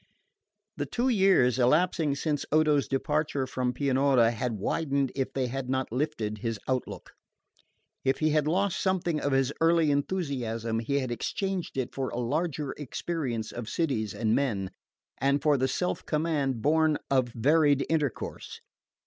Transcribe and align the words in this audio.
The 0.77 0.87
two 0.87 1.09
years 1.09 1.59
elapsing 1.59 2.15
since 2.15 2.43
Odo's 2.51 2.87
departure 2.87 3.45
from 3.45 3.71
Pianura 3.71 4.31
had 4.31 4.53
widened 4.57 5.11
if 5.13 5.31
they 5.31 5.45
had 5.45 5.69
not 5.69 5.91
lifted 5.91 6.39
his 6.39 6.59
outlook. 6.67 7.11
If 8.03 8.17
he 8.17 8.31
had 8.31 8.47
lost 8.47 8.79
something 8.79 9.19
of 9.19 9.31
his 9.31 9.53
early 9.61 9.91
enthusiasm 9.91 10.79
he 10.79 10.97
had 10.97 11.11
exchanged 11.11 11.77
it 11.77 11.93
for 11.93 12.09
a 12.09 12.17
larger 12.17 12.71
experience 12.77 13.51
of 13.51 13.69
cities 13.69 14.15
and 14.15 14.33
men, 14.33 14.71
and 15.19 15.39
for 15.39 15.55
the 15.55 15.67
self 15.67 16.03
command 16.07 16.63
born 16.63 16.97
of 17.11 17.27
varied 17.29 17.85
intercourse. 17.87 18.59